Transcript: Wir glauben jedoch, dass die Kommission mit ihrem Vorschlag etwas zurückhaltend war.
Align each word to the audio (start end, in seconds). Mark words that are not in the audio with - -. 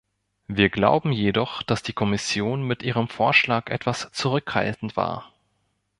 Wir 0.47 0.69
glauben 0.69 1.11
jedoch, 1.11 1.61
dass 1.61 1.83
die 1.83 1.93
Kommission 1.93 2.63
mit 2.63 2.81
ihrem 2.81 3.07
Vorschlag 3.07 3.69
etwas 3.69 4.11
zurückhaltend 4.13 4.97
war. 4.97 5.31